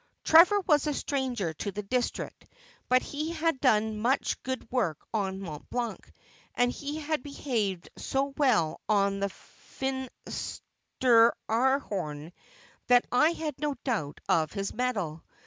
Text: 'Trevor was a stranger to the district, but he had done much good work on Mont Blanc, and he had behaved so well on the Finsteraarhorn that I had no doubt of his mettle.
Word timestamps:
'Trevor 0.23 0.59
was 0.61 0.87
a 0.87 0.95
stranger 0.95 1.53
to 1.53 1.71
the 1.71 1.83
district, 1.83 2.47
but 2.89 3.03
he 3.03 3.33
had 3.33 3.61
done 3.61 3.99
much 4.01 4.41
good 4.41 4.71
work 4.71 4.97
on 5.13 5.39
Mont 5.39 5.69
Blanc, 5.69 6.11
and 6.55 6.71
he 6.71 6.95
had 6.97 7.21
behaved 7.21 7.87
so 7.99 8.33
well 8.35 8.81
on 8.89 9.19
the 9.19 9.29
Finsteraarhorn 9.79 12.31
that 12.87 13.05
I 13.11 13.29
had 13.29 13.59
no 13.59 13.75
doubt 13.83 14.21
of 14.27 14.53
his 14.53 14.73
mettle. 14.73 15.23